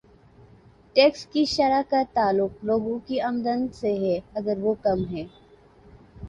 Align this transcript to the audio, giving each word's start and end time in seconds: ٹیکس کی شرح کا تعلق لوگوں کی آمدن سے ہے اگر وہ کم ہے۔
ٹیکس 0.95 1.25
کی 1.25 1.43
شرح 1.45 1.81
کا 1.89 2.01
تعلق 2.13 2.63
لوگوں 2.63 2.97
کی 3.07 3.19
آمدن 3.21 3.67
سے 3.71 3.93
ہے 3.97 4.19
اگر 4.33 4.57
وہ 4.57 4.73
کم 4.81 5.05
ہے۔ 5.11 5.23